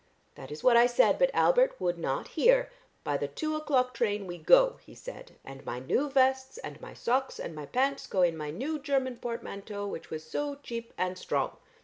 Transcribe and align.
That 0.33 0.49
is 0.49 0.63
what 0.63 0.75
I 0.75 0.87
said, 0.87 1.19
but 1.19 1.29
Albert 1.31 1.79
would 1.79 1.99
not 1.99 2.29
hear. 2.29 2.71
'By 3.03 3.17
the 3.17 3.27
two 3.27 3.55
o'clock 3.55 3.93
train 3.93 4.25
we 4.25 4.39
go,' 4.39 4.77
he 4.83 4.95
said, 4.95 5.33
'and 5.45 5.63
my 5.63 5.77
new 5.77 6.09
vests 6.09 6.57
and 6.57 6.81
my 6.81 6.95
socks 6.95 7.39
and 7.39 7.53
my 7.53 7.67
pants 7.67 8.07
go 8.07 8.23
in 8.23 8.35
my 8.35 8.49
new 8.49 8.79
Cherman 8.79 9.17
portmanteau 9.21 9.85
which 9.85 10.09
was 10.09 10.23
so 10.23 10.55
cheap 10.63 10.91
and 10.97 11.19
strong.' 11.19 11.55